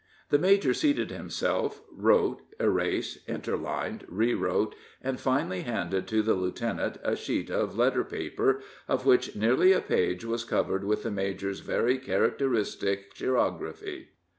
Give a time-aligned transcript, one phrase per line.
[0.29, 7.15] The major seated himself, wrote, erased, interlined, rewrote, and finally handed to the lieutenant a
[7.15, 11.99] sheet of letter paper, of which nearly a page was covered with the major's very
[11.99, 14.07] characteristic chirography.